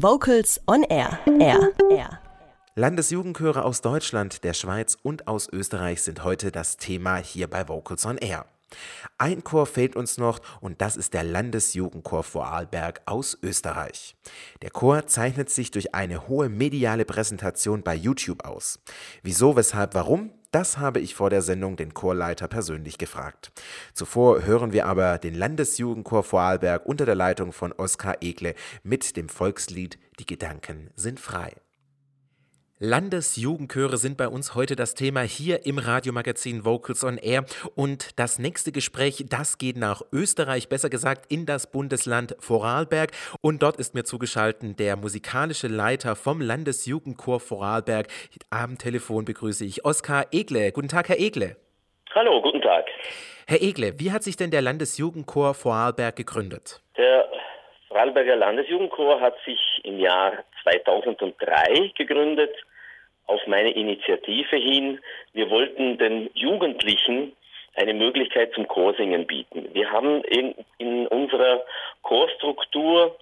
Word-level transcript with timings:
Vocals 0.00 0.60
on 0.68 0.84
Air. 0.84 1.18
Air. 1.40 1.72
Air. 1.90 2.20
Landesjugendchöre 2.76 3.64
aus 3.64 3.80
Deutschland, 3.80 4.44
der 4.44 4.54
Schweiz 4.54 4.96
und 5.02 5.26
aus 5.26 5.48
Österreich 5.52 6.02
sind 6.02 6.22
heute 6.22 6.52
das 6.52 6.76
Thema 6.76 7.16
hier 7.16 7.50
bei 7.50 7.68
Vocals 7.68 8.06
on 8.06 8.16
Air. 8.16 8.46
Ein 9.16 9.42
Chor 9.42 9.66
fehlt 9.66 9.96
uns 9.96 10.16
noch 10.16 10.38
und 10.60 10.80
das 10.80 10.96
ist 10.96 11.14
der 11.14 11.24
Landesjugendchor 11.24 12.22
Vorarlberg 12.22 13.02
aus 13.06 13.36
Österreich. 13.42 14.14
Der 14.62 14.70
Chor 14.70 15.08
zeichnet 15.08 15.50
sich 15.50 15.72
durch 15.72 15.96
eine 15.96 16.28
hohe 16.28 16.48
mediale 16.48 17.04
Präsentation 17.04 17.82
bei 17.82 17.96
YouTube 17.96 18.44
aus. 18.44 18.78
Wieso, 19.24 19.56
weshalb, 19.56 19.94
warum? 19.94 20.30
Das 20.50 20.78
habe 20.78 21.00
ich 21.00 21.14
vor 21.14 21.28
der 21.28 21.42
Sendung 21.42 21.76
den 21.76 21.92
Chorleiter 21.92 22.48
persönlich 22.48 22.96
gefragt. 22.96 23.52
Zuvor 23.92 24.44
hören 24.44 24.72
wir 24.72 24.86
aber 24.86 25.18
den 25.18 25.34
Landesjugendchor 25.34 26.24
Vorarlberg 26.24 26.86
unter 26.86 27.04
der 27.04 27.14
Leitung 27.14 27.52
von 27.52 27.72
Oskar 27.72 28.22
Egle 28.22 28.54
mit 28.82 29.16
dem 29.16 29.28
Volkslied 29.28 29.98
Die 30.18 30.26
Gedanken 30.26 30.90
sind 30.96 31.20
frei. 31.20 31.52
Landesjugendchöre 32.80 33.96
sind 33.96 34.16
bei 34.16 34.28
uns 34.28 34.54
heute 34.54 34.76
das 34.76 34.94
Thema 34.94 35.22
hier 35.22 35.66
im 35.66 35.78
Radiomagazin 35.78 36.64
Vocals 36.64 37.02
on 37.02 37.18
Air. 37.18 37.44
Und 37.74 38.16
das 38.20 38.38
nächste 38.38 38.70
Gespräch, 38.70 39.24
das 39.28 39.58
geht 39.58 39.76
nach 39.76 40.02
Österreich, 40.12 40.68
besser 40.68 40.88
gesagt 40.88 41.24
in 41.28 41.44
das 41.44 41.72
Bundesland 41.72 42.36
Vorarlberg. 42.38 43.10
Und 43.40 43.64
dort 43.64 43.78
ist 43.78 43.94
mir 43.94 44.04
zugeschaltet 44.04 44.78
der 44.78 44.94
musikalische 44.94 45.66
Leiter 45.66 46.14
vom 46.14 46.40
Landesjugendchor 46.40 47.40
Vorarlberg. 47.40 48.06
Am 48.50 48.78
Telefon 48.78 49.24
begrüße 49.24 49.64
ich 49.64 49.84
Oskar 49.84 50.26
Egle. 50.30 50.70
Guten 50.70 50.88
Tag, 50.88 51.08
Herr 51.08 51.18
Egle. 51.18 51.56
Hallo, 52.14 52.40
guten 52.40 52.62
Tag. 52.62 52.86
Herr 53.48 53.60
Egle, 53.60 53.94
wie 53.98 54.12
hat 54.12 54.22
sich 54.22 54.36
denn 54.36 54.52
der 54.52 54.62
Landesjugendchor 54.62 55.54
Vorarlberg 55.54 56.14
gegründet? 56.14 56.80
Der 56.96 57.28
Vorarlberger 57.88 58.36
Landesjugendchor 58.36 59.20
hat 59.20 59.36
sich 59.44 59.58
im 59.82 59.98
Jahr 59.98 60.44
2003 60.62 61.92
gegründet 61.96 62.54
auf 63.26 63.40
meine 63.46 63.70
Initiative 63.70 64.56
hin. 64.56 65.00
Wir 65.32 65.48
wollten 65.48 65.96
den 65.96 66.28
Jugendlichen 66.34 67.32
eine 67.76 67.94
Möglichkeit 67.94 68.52
zum 68.52 68.68
Chorsingen 68.68 69.26
bieten. 69.26 69.70
Wir 69.72 69.90
haben 69.90 70.22
in, 70.24 70.54
in 70.76 71.06
unserer 71.06 71.62
Chorstruktur 72.02 73.16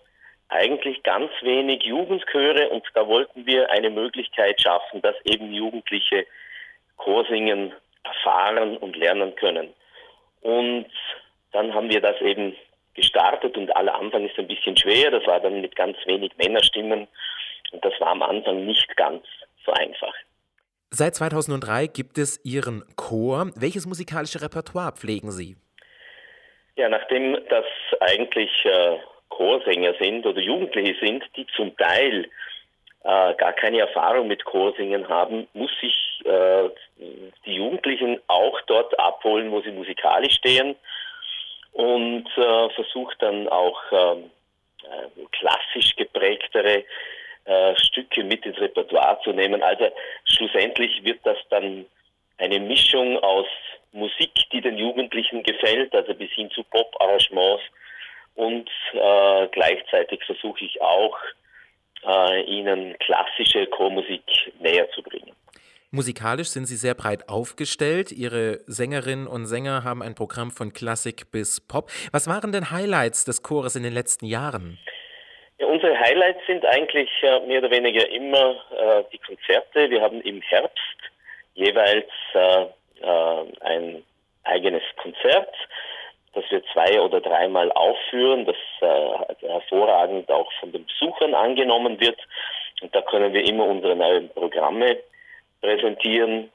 eigentlich 0.48 1.03
ganz 1.05 1.31
wenig 1.42 1.84
Jugendchöre 1.84 2.69
und 2.70 2.84
da 2.94 3.06
wollten 3.06 3.47
wir 3.47 3.70
eine 3.70 3.91
Möglichkeit 3.91 4.61
schaffen, 4.61 5.00
dass 5.03 5.17
eben 5.25 5.53
Jugendliche 5.53 6.27
Chorsingen 6.97 7.72
erfahren 8.03 8.77
und 8.78 8.97
lernen 8.97 9.34
können. 9.37 9.72
Und 10.41 10.87
dann 11.53 11.75
haben 11.75 11.91
wir 11.91 12.00
das 12.00 12.20
eben 12.20 12.56
gestartet 12.97 13.56
und 13.56 13.75
aller 13.77 13.94
Anfang 13.94 14.27
ist 14.27 14.39
ein 14.39 14.48
bisschen 14.48 14.77
schwer. 14.77 15.11
Das 15.11 15.27
war 15.27 15.41
dann 15.41 15.61
mit 15.61 15.77
ganz 15.77 15.97
wenig 16.06 16.33
Männerstimmen 16.36 17.06
und 17.72 17.84
das 17.84 17.92
war 18.00 18.08
am 18.08 18.22
Anfang 18.22 18.64
nicht 18.64 18.97
ganz 18.97 19.25
so 19.64 19.72
einfach. 19.72 20.14
Seit 20.91 21.14
2003 21.14 21.88
gibt 21.88 22.19
es 22.19 22.41
Ihren 22.44 22.84
Chor. 22.97 23.50
Welches 23.55 23.86
musikalische 23.86 24.41
Repertoire 24.41 24.92
pflegen 24.92 25.30
Sie? 25.30 25.56
Ja, 26.77 26.88
nachdem 26.88 27.36
das 27.48 27.64
eigentlich 28.00 28.50
äh, 28.64 28.98
Chorsänger 29.28 29.94
sind 30.00 30.27
oder 30.27 30.41
Jugendliche 30.41 30.94
sind, 31.05 31.25
die 31.36 31.47
zum 31.56 31.77
Teil 31.77 32.25
äh, 33.05 33.34
gar 33.34 33.53
keine 33.53 33.81
Erfahrung 33.81 34.28
mit 34.28 34.44
Chorsingen 34.44 35.08
haben, 35.08 35.48
muss 35.55 35.72
ich 35.81 36.22
äh, 36.25 36.69
die 37.44 37.55
Jugendlichen 37.55 38.20
auch 38.27 38.60
dort 38.66 38.98
abholen, 38.98 39.50
wo 39.50 39.60
sie 39.62 39.70
musikalisch 39.70 40.34
stehen 40.34 40.77
und 41.77 42.27
äh, 42.38 42.70
versucht 42.70 43.20
dann 43.20 43.48
auch 43.48 43.78
ähm, 43.92 44.30
äh, 44.82 45.27
klassisch 45.32 45.94
geprägtere 45.96 46.84
äh, 47.44 47.77
Stücke 47.77 48.24
mit 48.24 48.46
ins 48.46 48.58
Repertoire 48.58 49.20
zu 49.22 49.32
nehmen. 49.32 49.62
Also 49.62 49.91
schlussendlich 50.24 51.04
wird 51.04 51.20
das 51.24 51.36
dann 51.50 51.84
eine 52.38 52.60
Mischung 52.60 53.19
aus 53.19 53.47
Musik, 53.92 54.32
die 54.52 54.62
den 54.62 54.78
Jugendlichen 54.78 55.42
gefällt, 55.42 55.94
also 55.94 56.15
bis 56.15 56.31
hin 56.31 56.50
zu 56.50 56.65
Pop-Arrangements 56.65 57.62
und 58.36 58.70
äh, 58.94 59.47
gleichzeitig 59.48 60.25
versuche 60.25 60.65
ich 60.65 60.81
auch, 60.81 61.19
äh, 62.06 62.42
ihnen 62.44 62.98
klassische 63.00 63.66
Chormusik 63.66 64.25
näher 64.60 64.91
zu 64.92 65.03
bringen. 65.03 65.35
Musikalisch 65.97 66.49
sind 66.49 66.67
Sie 66.67 66.77
sehr 66.77 66.93
breit 66.93 67.31
aufgestellt. 67.31 68.12
Ihre 68.12 68.61
Sängerinnen 68.67 69.27
und 69.27 69.47
Sänger 69.47 69.83
haben 69.83 70.03
ein 70.03 70.15
Programm 70.15 70.51
von 70.51 70.75
Klassik 70.75 71.33
bis 71.33 71.59
Pop. 71.67 71.89
Was 72.12 72.29
waren 72.29 72.53
denn 72.53 72.71
Highlights 72.71 73.25
des 73.25 73.43
Chores 73.43 73.77
in 73.77 73.83
den 73.83 73.95
letzten 73.95 74.27
Jahren? 74.27 74.79
Ja, 75.59 75.67
unsere 75.69 75.99
Highlights 75.99 76.41
sind 76.47 76.67
eigentlich 76.67 77.09
mehr 77.47 77.61
oder 77.61 77.71
weniger 77.71 78.07
immer 78.11 78.57
äh, 78.77 79.05
die 79.11 79.17
Konzerte. 79.17 79.89
Wir 79.89 80.03
haben 80.03 80.21
im 80.21 80.43
Herbst 80.43 80.99
jeweils 81.55 82.11
äh, 82.34 82.67
äh, 83.01 83.45
ein 83.61 84.05
eigenes 84.45 84.83
Konzert, 85.03 85.55
das 86.34 86.45
wir 86.51 86.63
zwei 86.75 87.01
oder 87.01 87.23
dreimal 87.23 87.73
aufführen, 87.73 88.45
das 88.45 88.57
äh, 88.83 89.47
hervorragend 89.49 90.31
auch 90.31 90.53
von 90.61 90.73
den 90.73 90.84
Besuchern 90.84 91.33
angenommen 91.33 91.99
wird. 92.01 92.19
Und 92.83 92.95
da 92.95 93.01
können 93.01 93.33
wir 93.33 93.49
immer 93.49 93.65
unsere 93.65 93.97
neuen 93.97 94.28
Programme 94.28 94.99
präsentieren. 95.66 96.50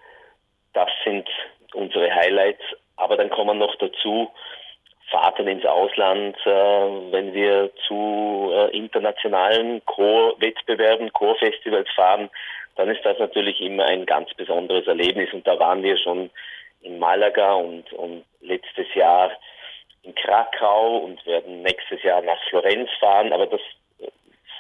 Das 0.74 0.90
sind 1.04 1.28
unsere 1.74 2.14
Highlights. 2.14 2.64
Aber 2.96 3.18
dann 3.18 3.30
kommen 3.30 3.58
noch 3.58 3.76
dazu 3.76 4.32
Fahrten 5.10 5.48
ins 5.48 5.66
Ausland, 5.66 6.38
äh, 6.46 6.50
wenn 6.50 7.34
wir 7.34 7.70
zu 7.86 8.50
äh, 8.54 8.78
internationalen 8.78 9.84
Chorwettbewerben, 9.86 11.12
Chorfestivals 11.12 11.90
fahren, 11.94 12.30
dann 12.78 12.90
ist 12.90 13.04
das 13.04 13.20
natürlich 13.20 13.60
immer 13.60 13.86
ein 13.86 14.06
ganz 14.06 14.34
besonderes 14.36 14.88
Erlebnis. 14.88 15.34
Und 15.34 15.46
da 15.46 15.60
waren 15.60 15.84
wir 15.84 15.98
schon 15.98 16.30
in 16.82 16.98
Malaga 16.98 17.56
und, 17.56 17.92
und 17.92 18.24
letztes 18.40 18.88
Jahr 18.96 19.32
in 20.04 20.16
Krakau 20.16 21.00
und 21.00 21.26
werden 21.26 21.62
nächstes 21.62 22.02
Jahr 22.04 22.22
nach 22.22 22.42
Florenz 22.50 22.90
fahren. 23.02 23.34
Aber 23.34 23.48
das 23.48 23.62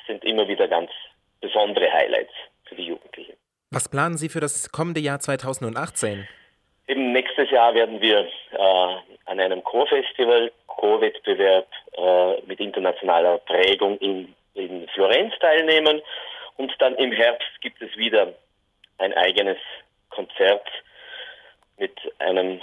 sind 0.06 0.26
immer 0.26 0.50
wieder 0.50 0.68
ganz 0.68 0.92
besondere 1.40 1.90
Highlights 1.94 2.34
für 2.66 2.76
die 2.76 2.88
Jugendlichen. 2.88 3.41
Was 3.74 3.88
planen 3.88 4.18
Sie 4.18 4.28
für 4.28 4.42
das 4.42 4.70
kommende 4.74 5.00
Jahr 5.00 5.22
2018? 5.22 6.28
Eben 6.90 7.14
nächstes 7.14 7.50
Jahr 7.52 7.74
werden 7.74 8.02
wir 8.02 8.20
äh, 8.20 8.58
an 9.26 9.40
einem 9.40 9.64
Chorfestival, 9.64 10.52
Chorwettbewerb 10.68 11.68
äh, 11.94 12.42
mit 12.48 12.60
internationaler 12.60 13.38
Prägung 13.38 13.98
in, 14.00 14.36
in 14.56 14.90
Florenz 14.90 15.34
teilnehmen. 15.40 16.02
Und 16.58 16.74
dann 16.80 16.96
im 16.96 17.14
Herbst 17.14 17.48
gibt 17.62 17.82
es 17.82 17.96
wieder 17.96 18.34
ein 18.98 19.14
eigenes 19.14 19.58
Konzert 20.10 20.68
mit 21.78 21.98
einem 22.20 22.62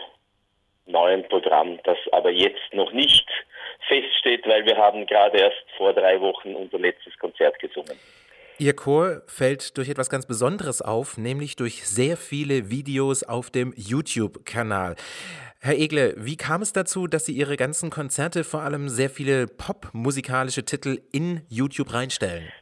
neuen 0.85 1.27
Programm, 1.29 1.79
das 1.85 1.97
aber 2.13 2.31
jetzt 2.31 2.75
noch 2.75 2.93
nicht 2.93 3.27
feststeht, 3.89 4.47
weil 4.47 4.67
wir 4.67 4.77
haben 4.77 5.07
gerade 5.07 5.39
erst 5.39 5.65
vor 5.79 5.95
drei 5.95 6.21
Wochen 6.21 6.55
unser 6.55 6.79
letztes 6.79 7.19
Konzert 7.19 7.59
gesungen. 7.61 7.99
Ihr 8.61 8.75
Chor 8.75 9.23
fällt 9.29 9.79
durch 9.79 9.89
etwas 9.89 10.11
ganz 10.11 10.27
Besonderes 10.27 10.83
auf, 10.83 11.17
nämlich 11.17 11.55
durch 11.55 11.87
sehr 11.87 12.17
viele 12.17 12.71
Videos 12.73 13.23
auf 13.23 13.51
dem 13.51 13.73
YouTube-Kanal. 13.77 14.97
Herr 15.61 15.77
Egle, 15.77 16.15
wie 16.17 16.37
kam 16.37 16.63
es 16.63 16.73
dazu, 16.73 17.07
dass 17.07 17.25
Sie 17.25 17.35
Ihre 17.35 17.57
ganzen 17.57 17.91
Konzerte, 17.91 18.43
vor 18.43 18.63
allem 18.63 18.89
sehr 18.89 19.11
viele 19.11 19.47
popmusikalische 19.47 20.65
Titel 20.65 20.99
in 21.13 21.43
YouTube 21.49 21.95
reinstellen? 21.95 22.53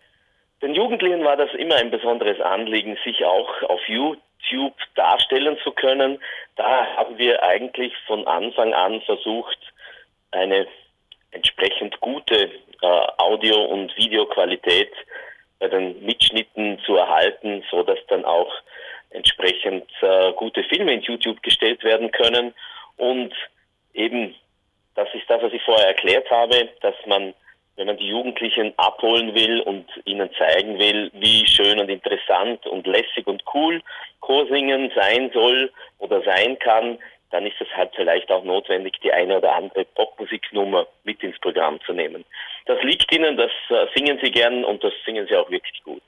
Den 0.61 0.75
Jugendlichen 0.75 1.25
war 1.25 1.39
das 1.39 1.49
immer 1.55 1.77
ein 1.77 1.91
besonderes 1.91 2.43
Anliegen, 2.43 2.99
sich 3.03 3.25
auch 3.25 3.63
auf 3.63 3.81
YouTube 3.89 4.75
darstellen 4.97 5.57
zu 5.65 5.71
können. 5.73 6.19
Da 6.57 6.87
haben 6.97 7.17
wir 7.17 7.43
eigentlich 7.43 7.95
von 8.07 8.27
Anfang 8.27 8.75
an 8.75 9.01
versucht, 9.01 9.59
eine 10.33 10.67
entsprechend 11.31 11.99
gute 12.01 12.51
äh, 12.83 12.87
Audio- 13.17 13.65
und 13.65 13.97
Videoqualität 13.97 14.93
bei 15.59 15.69
den 15.69 16.05
Mitschnitten 16.05 16.79
zu 16.85 16.97
erhalten, 16.97 17.63
so 17.71 17.83
dass 17.83 17.99
dann 18.09 18.25
auch 18.25 18.53
entsprechend 19.11 19.89
äh, 20.03 20.33
gute 20.33 20.63
Filme 20.65 20.93
in 20.93 21.01
YouTube 21.01 21.43
gestellt 21.43 21.83
werden 21.85 22.11
können. 22.11 22.55
Und 22.97 23.33
eben, 23.95 24.35
das 24.95 25.09
ist 25.15 25.29
das, 25.29 25.43
was 25.43 25.53
ich 25.53 25.63
vorher 25.63 25.89
erklärt 25.89 26.31
habe, 26.31 26.69
dass 26.83 26.95
man, 27.07 27.35
wenn 27.77 27.87
man 27.87 27.97
die 27.97 28.09
Jugendlichen 28.09 28.75
abholen 28.77 29.35
will 29.35 29.61
und 29.61 29.87
ihnen 30.05 30.31
zeigen 30.35 30.79
will, 30.79 31.11
wie 31.15 31.47
schön 31.47 31.79
und 31.79 31.89
interessant 31.89 32.67
und 32.67 32.87
lässig 32.87 33.27
und 33.27 33.43
cool 33.55 33.83
Chorsingen 34.21 34.91
sein 34.95 35.31
soll 35.33 35.71
oder 35.99 36.23
sein 36.23 36.59
kann, 36.59 36.99
dann 37.31 37.47
ist 37.47 37.61
es 37.61 37.69
halt 37.77 37.91
vielleicht 37.95 38.31
auch 38.31 38.45
notwendig, 38.45 39.01
die 39.03 39.13
eine 39.13 39.39
oder 39.39 39.55
andere 39.55 39.85
Popmusiknummer 39.85 40.87
mit 41.05 41.23
ins 41.23 41.39
Programm 41.39 41.81
zu 41.85 41.93
nehmen. 41.93 42.25
Das 42.67 42.83
liegt 42.83 43.13
ihnen, 43.13 43.37
das 43.37 43.51
äh, 43.71 43.87
singen 43.95 44.19
sie 44.23 44.31
gern 44.31 44.65
und 44.65 44.83
das 44.83 44.93
singen 45.05 45.27
sie 45.29 45.37
auch 45.37 45.51
wirklich 45.51 45.83
gut. 45.83 46.03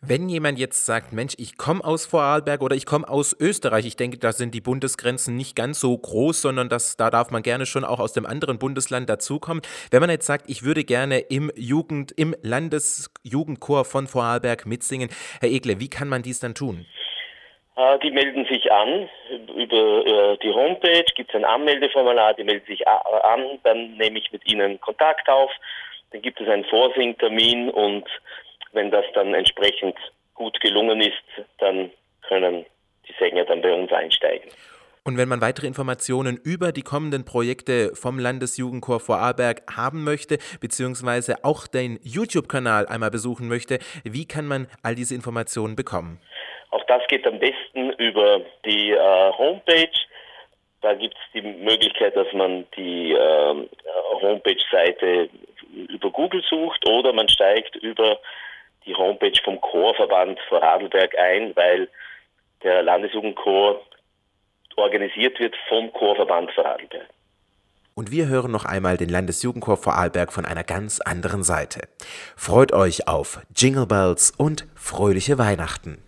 Wenn 0.00 0.28
jemand 0.28 0.60
jetzt 0.60 0.86
sagt, 0.86 1.12
Mensch, 1.12 1.34
ich 1.38 1.56
komme 1.56 1.84
aus 1.84 2.06
Vorarlberg 2.06 2.62
oder 2.62 2.76
ich 2.76 2.86
komme 2.86 3.08
aus 3.08 3.36
Österreich, 3.38 3.84
ich 3.84 3.96
denke, 3.96 4.18
da 4.18 4.30
sind 4.30 4.54
die 4.54 4.60
Bundesgrenzen 4.60 5.36
nicht 5.36 5.56
ganz 5.56 5.80
so 5.80 5.96
groß, 5.96 6.40
sondern 6.40 6.68
das, 6.68 6.96
da 6.96 7.10
darf 7.10 7.32
man 7.32 7.42
gerne 7.42 7.66
schon 7.66 7.84
auch 7.84 7.98
aus 7.98 8.12
dem 8.12 8.24
anderen 8.24 8.60
Bundesland 8.60 9.10
dazukommen. 9.10 9.60
Wenn 9.90 10.00
man 10.00 10.10
jetzt 10.10 10.26
sagt, 10.26 10.48
ich 10.48 10.62
würde 10.62 10.84
gerne 10.84 11.18
im 11.18 11.50
Jugend, 11.56 12.12
im 12.12 12.36
Landesjugendchor 12.42 13.84
von 13.84 14.06
Vorarlberg 14.06 14.66
mitsingen, 14.66 15.08
Herr 15.40 15.50
Egle, 15.50 15.80
wie 15.80 15.90
kann 15.90 16.08
man 16.08 16.22
dies 16.22 16.38
dann 16.38 16.54
tun? 16.54 16.86
Äh, 17.78 17.98
die 18.00 18.10
melden 18.10 18.44
sich 18.46 18.70
an 18.72 19.08
über 19.56 20.04
äh, 20.04 20.38
die 20.42 20.52
Homepage, 20.52 21.04
gibt 21.14 21.30
es 21.30 21.36
ein 21.36 21.44
Anmeldeformular, 21.44 22.34
die 22.34 22.42
melden 22.42 22.66
sich 22.66 22.86
an, 22.88 23.60
dann 23.62 23.96
nehme 23.96 24.18
ich 24.18 24.32
mit 24.32 24.44
ihnen 24.50 24.80
Kontakt 24.80 25.28
auf, 25.28 25.50
dann 26.10 26.20
gibt 26.20 26.40
es 26.40 26.48
einen 26.48 26.64
Vorsingtermin 26.64 27.70
und 27.70 28.04
wenn 28.72 28.90
das 28.90 29.04
dann 29.14 29.32
entsprechend 29.32 29.96
gut 30.34 30.60
gelungen 30.60 31.00
ist, 31.00 31.22
dann 31.58 31.92
können 32.26 32.66
die 33.06 33.14
Sänger 33.16 33.44
dann 33.44 33.62
bei 33.62 33.72
uns 33.72 33.92
einsteigen. 33.92 34.50
Und 35.04 35.16
wenn 35.16 35.28
man 35.28 35.40
weitere 35.40 35.66
Informationen 35.66 36.36
über 36.36 36.72
die 36.72 36.82
kommenden 36.82 37.24
Projekte 37.24 37.94
vom 37.94 38.18
Landesjugendchor 38.18 39.00
Vorarlberg 39.00 39.62
haben 39.74 40.04
möchte, 40.04 40.38
beziehungsweise 40.60 41.44
auch 41.44 41.66
den 41.66 41.98
YouTube-Kanal 42.02 42.86
einmal 42.86 43.10
besuchen 43.10 43.48
möchte, 43.48 43.78
wie 44.04 44.26
kann 44.26 44.46
man 44.46 44.66
all 44.82 44.96
diese 44.96 45.14
Informationen 45.14 45.76
bekommen? 45.76 46.20
Auch 46.70 46.84
das 46.84 47.06
geht 47.08 47.26
am 47.26 47.38
besten 47.38 47.90
über 47.92 48.40
die 48.64 48.92
äh, 48.92 49.32
Homepage. 49.32 49.98
Da 50.80 50.94
gibt 50.94 51.14
es 51.14 51.32
die 51.34 51.42
Möglichkeit, 51.42 52.14
dass 52.16 52.32
man 52.32 52.66
die 52.76 53.12
äh, 53.12 53.68
Homepage-Seite 54.20 55.28
über 55.88 56.10
Google 56.10 56.42
sucht 56.48 56.86
oder 56.88 57.12
man 57.12 57.28
steigt 57.28 57.76
über 57.76 58.18
die 58.86 58.94
Homepage 58.94 59.38
vom 59.44 59.60
Chorverband 59.60 60.38
Vorarlberg 60.48 61.18
ein, 61.18 61.54
weil 61.56 61.88
der 62.62 62.82
Landesjugendchor 62.82 63.80
organisiert 64.76 65.38
wird 65.40 65.54
vom 65.68 65.92
Chorverband 65.92 66.50
Vorarlberg. 66.52 67.08
Und 67.94 68.12
wir 68.12 68.28
hören 68.28 68.52
noch 68.52 68.64
einmal 68.64 68.96
den 68.96 69.08
Landesjugendchor 69.08 69.76
Vorarlberg 69.76 70.32
von 70.32 70.44
einer 70.44 70.62
ganz 70.62 71.00
anderen 71.00 71.42
Seite. 71.42 71.88
Freut 72.36 72.72
euch 72.72 73.08
auf 73.08 73.40
Jingle 73.56 73.86
Bells 73.86 74.30
und 74.30 74.66
fröhliche 74.76 75.36
Weihnachten. 75.36 76.07